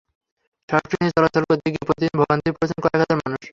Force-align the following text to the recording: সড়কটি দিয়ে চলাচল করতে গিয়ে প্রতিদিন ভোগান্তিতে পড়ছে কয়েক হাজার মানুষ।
সড়কটি 0.69 0.95
দিয়ে 0.99 1.15
চলাচল 1.17 1.43
করতে 1.49 1.67
গিয়ে 1.71 1.87
প্রতিদিন 1.87 2.13
ভোগান্তিতে 2.19 2.51
পড়ছে 2.55 2.75
কয়েক 2.83 2.93
হাজার 2.95 3.17
মানুষ। 3.19 3.41